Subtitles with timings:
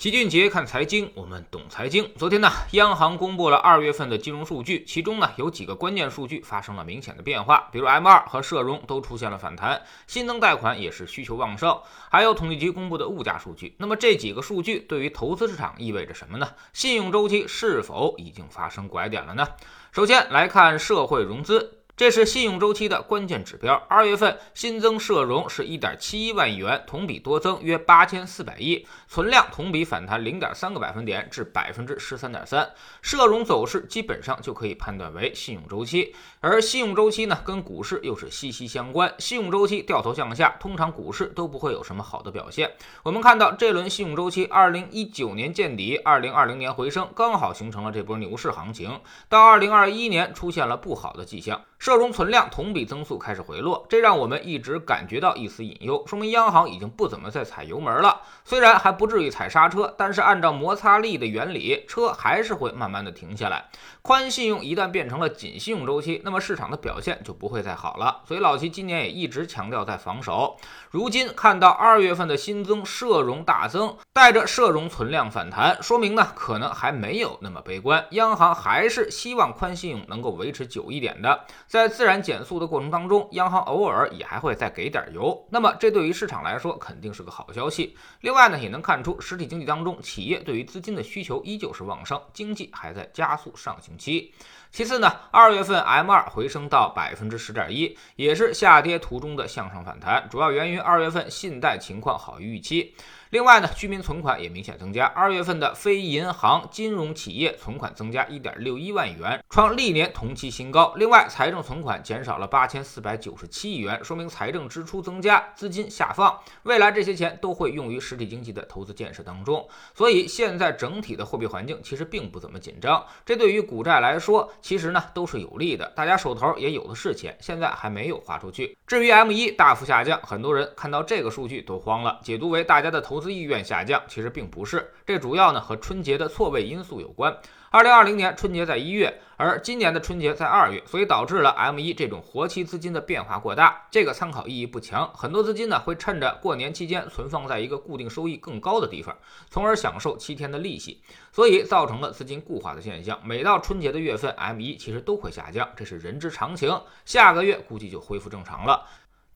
[0.00, 2.10] 齐俊杰看财经，我们懂财经。
[2.16, 11.78] 昨天呢，央行公布了二月份的金融数据，其中呢有几个关键数据发生了明显的变化，比如 M 二和社融都出现了反弹，新增贷款也是需求旺盛，
[12.10, 13.74] 还有统计局公布的物价数据。
[13.76, 16.48] 那么这几个数据对于投资市场意味着什么呢？
[16.72, 19.46] 信用周期是否已经发生拐点了呢？
[19.92, 21.79] 首先来看社会融资。
[22.00, 23.74] 这是信用周期的关键指标。
[23.86, 32.70] 二月份新增社融是一点七一万亿元，同比多增约八千四百亿，存量同比反弹零点三个百分点至百分之十三点三。
[33.02, 39.14] 社融走势基本上就可以判断为信用周期，而信用周期呢，跟股市又是息息相关。
[39.18, 42.72] 信用周期掉头向下，通常股市都不会有什么好的表现。
[43.02, 48.98] 我们看到这轮信用周期，二零一九年见底，二零二零年回升，刚好形成了这波牛市行情。
[49.28, 51.60] 到二零二一年出现了不好的迹象。
[51.80, 58.20] 社融存量同比增速开始回落，这让我们一直感觉到一丝隐忧，说明央行已经不怎么再踩油门了。
[58.44, 63.70] 虽然还不至于踩刹车，但是按照摩擦力的原理，车还是会慢慢的停下来。
[64.02, 68.20] 宽信用一旦变成了紧信用周期，那么市场的表现就不会再好了。
[68.28, 70.58] 所以老齐今年也一直强调在防守。
[70.90, 81.46] 如今看到二月份的新增社融大增，带着社融存量反弹，说明呢可能还没有那么悲观，央行还是希望宽信用能够维持久一点的。
[81.70, 87.96] 在自然减速的过程当中，央行偶尔也还会再给点油，那么这对于市场来说肯定是个好消息。
[88.22, 94.34] 另外呢，也能看出实体经济当中企业对于资金的需求依旧是旺盛，经济还在加速上行期。
[94.72, 102.94] 其次呢，二月份 M 二回升到百分之十点一，也是下跌途中的向上反弹，主要源于二月份信贷情况好于预期。
[103.30, 105.06] 另外呢，居民存款也明显增加。
[105.06, 110.92] 二月份的非银行金融企业存款增加一点六一万亿元，创历年同期新高。
[110.96, 116.40] 另外，财政存款减少了八千四百九十七亿元，说明财政支出增加，资金下放。
[116.64, 119.68] 未来这些钱都会用于实体经济的投资建设当中。
[119.94, 125.92] 所以现在整体的货币环境其实并不怎么紧张，这对于股债来说，其实呢都是有利的。
[125.94, 128.76] 大家手头也有的是钱，现在还没有花出去。
[128.88, 133.20] 至于 M 一大幅下降，很多人看到这个数据都慌了，解读为大家的投。
[133.20, 137.36] 资意愿下降，其实并不是，这主要呢和春节的错位因素有关。
[137.68, 145.08] 二零二零年春节在一月，而今年的春节在二月，所以导致了 M 一这种活期资金的变化过大，这个参考意义不强。
[145.14, 149.16] 很多资金呢会趁着过年期间存放在一个固定收益更高的地方，
[149.50, 151.00] 从而享受七天的利息，
[151.30, 153.20] 所以造成了资金固化的现象。
[153.22, 156.68] 每到春节的月份，M M 一其实都会下降，这是人之常情。
[157.04, 158.84] 下个月估计就恢复正常了。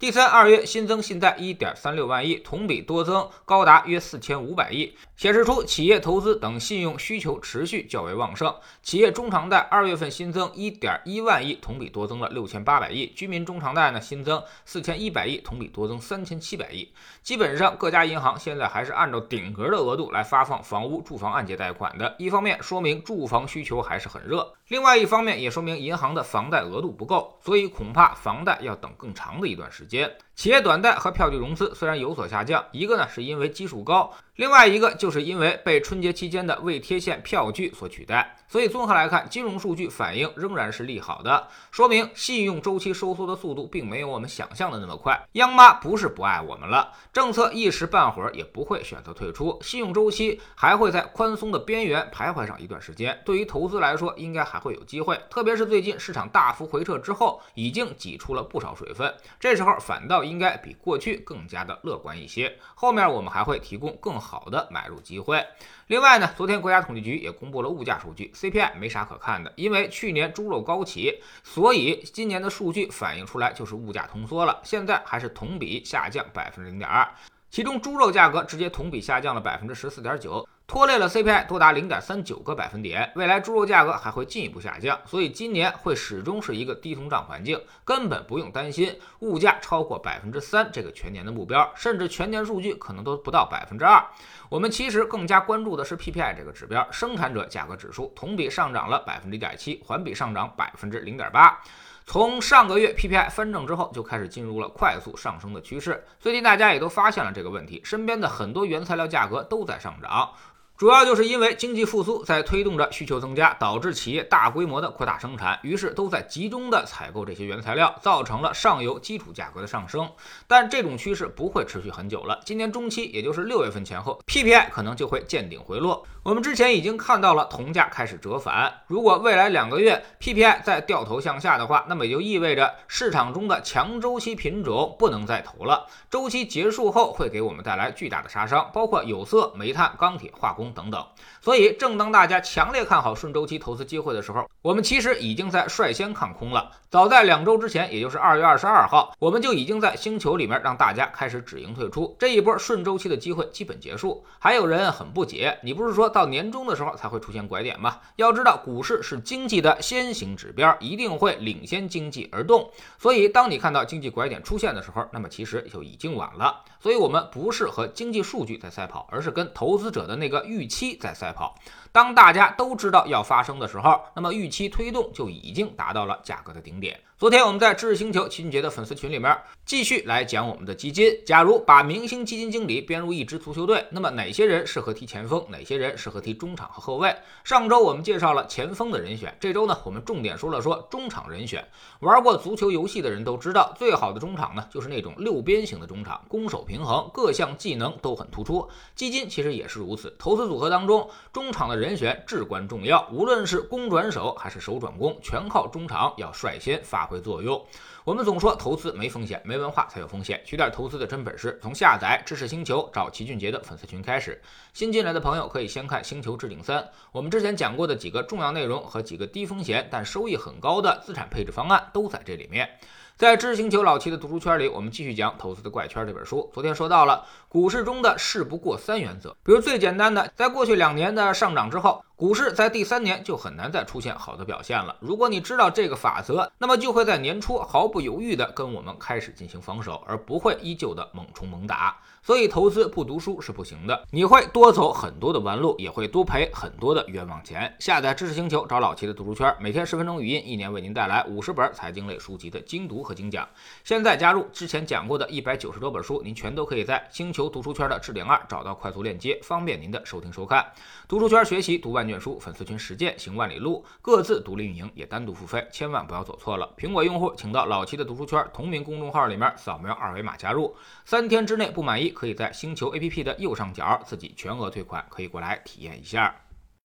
[0.04, 8.54] 第三，二月新增信贷一点三六万亿，同比多增高达约四千五百亿，显示出企业投资等信用需求持续较为旺盛。
[8.82, 16.92] 企业中长贷二月份新增一点一万亿，同比多增了六千八百亿；居民中长贷呢新增四千一百亿，同比多增三千七百亿。
[17.22, 29.93] 基本上各家银行现在还是按照顶格的额度来发放房屋住房按揭贷款的，一方面说明住房需求还是很热，另外一方面也说明银行的房贷额度不够，所以恐怕房贷要等更长的一段时间。
[29.94, 38.36] 节企业短贷和票据融资虽然有所下降，一个呢是因为基数高，另外一个就是因为被春节期间的未贴现票据所取代。
[38.48, 45.20] 所以综合来看，金融数据反应仍然是利好的，说明信用周期收缩的速度并没有我们想象的那么快。
[45.32, 53.20] 央妈不是不爱我们了，政策一时半会儿也不会选择退出，信用周期还会在宽松的边缘徘徊上一段时间。
[53.24, 62.56] 对于投资来说，应该还会有机会，特别是最近市场大幅回撤之后，已经挤出了不少水分，这时候反倒应该比过去更加的乐观一些。
[62.74, 65.44] 后面我们还会提供更好的买入机会。
[65.88, 77.06] 另外呢，昨天国家统计局也公布了物价数据，CPI 没啥可看的，因为去年猪肉高企，所以今年的数据反映出来就是物价通缩了，现在还是同比下降百分之零点二，
[77.50, 80.48] 其中猪肉价格直接同比下降了百分之十四点九。
[80.66, 94.02] 拖累了 CPI 多达零点三九个百分点，未来猪肉价格还会进一步下降，所以今年会始终是一个低通胀环境，根本不用担心物价超过百分之三这个全年的目标，甚至全年数据可能都不到百分之二。
[94.48, 101.60] 我们其实更加关注的是 PPI 这个指标，生产者价格指数同比上涨了百分之一点七，环比上涨百分之零点八。
[102.06, 106.04] 从上个月 PPI 翻正之后，就开始进入了快速上升的趋势。
[106.18, 110.30] 最近大家也都发现了这个问题，身边的很多原材料价格都在上涨。
[110.76, 120.10] 主要就是因为经济复苏在推动着需求增加，导致企业大规模的扩大生产，于是都在集中的采购这些原材料，造成了上游基础价格的上升。
[120.48, 126.04] 但这种趋势不会持续很久了，今年中期，也就是六月份前后，PPI 可能就会见顶回落。
[126.24, 135.86] 我们之前已经看到了铜价开始折返，如果未来两个月 PPI 再掉头向下的话，那么也就意味着市场中的强周期品种不能再投了。
[136.10, 141.06] 周期结束后会给我们带来巨大的杀伤，包括有色、煤炭、钢铁、化工等等。
[141.42, 146.70] 所以，正当大家强烈看好顺周期投资机会的时候，我们其实已经在率先看空了。
[146.88, 154.24] 早在两周之前，也就是二月二十二号，我们就已经在星球里面让大家开始止盈退出，这一波顺周期的机会基本结束。
[154.38, 157.98] 还有人很不解，你不是说到年终的时候才会出现拐点嘛？
[158.14, 162.70] 要知道，股市是经济的先行指标，一定会领先经济而动。
[163.00, 166.62] 所以，当你看到经济拐点出现的时候，那么其实就已经晚了。
[166.84, 171.54] 所以，我们不是和经济数据在赛跑，而是跟投资者的那个预期在赛跑。
[171.92, 177.00] 当大家都知道要发生的时候，那么预期推动就已经达到了价格的顶点。
[177.16, 179.34] 昨天我们在知识星球齐俊杰的粉丝群里面
[179.64, 181.16] 继续来讲我们的基金。
[181.24, 187.16] 假如把明星基金经理编入一支足球队，那么哪些人适合踢前锋，哪些人适合踢中场和后卫？
[187.44, 191.64] 上周我们介绍了前锋的人选，这周呢我们重点说了说中场人选。
[192.00, 198.68] 玩过足球游戏的人都知道，最好的中场呢就是那种六边形的中场，攻守平平衡，各项技能都很突出。
[198.96, 201.84] 基金其实也是如此，投资组合当中中场的。
[201.84, 207.62] 人选至关重要，无论是攻转守还是守转攻，全靠中场要率先发挥作用。
[208.04, 210.38] 我们总说投资没风险，没文化才有风险。
[210.44, 214.38] 学点投资的真本事，从下载知识星球找齐俊杰的粉丝群开始。
[214.74, 222.68] 新进来的朋友可以先看《星球置顶三》，我们之前讲过的几个重要内容和几个低风险但收益很高的资产配置方案都在这里面。
[223.16, 226.50] 在知识星球老齐的读书圈里，我们继续讲《投资的怪圈》这本书。
[226.52, 232.04] 昨天说到了股市中的事不过三原则，比如最简单的，在过去两年的上涨之后。
[232.24, 234.96] 股市在第三年就很难再出现好的表现了。
[234.98, 241.98] 如果你知道这个法则，那么就会在年初毫不犹豫地跟我们开始进行防守，而不会依旧的猛冲猛打。
[242.22, 247.70] 所以投资不读书是不行的，你会多走很多的弯路，也会多赔很多的冤枉钱。
[247.78, 253.46] 下载知识星球，找老齐的读书圈，每天十分钟语音，一年为您带来五十本财经类书籍的精读和精讲。
[253.84, 260.64] 现在加入之前讲过的一百九十多本书，您全都可以在星球读书圈的置顶二找到快速链接，方便您的收听收看。
[261.06, 266.72] 读书圈学习读万卷书，粉丝群实践行万里路，各自独立运营也单独付费，千万不要走错了。
[266.76, 276.43] 苹果用户请到老七的读书圈同名公众号里面扫描二维码加入，三天之内不满意可以在星球 APP 的右上角自己全额退款，可以过来体验一下。